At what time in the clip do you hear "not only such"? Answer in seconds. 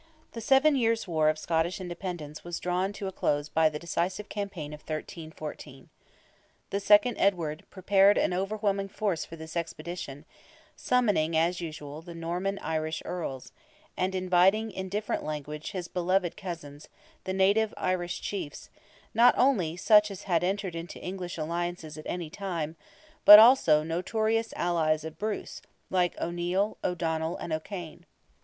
19.13-20.09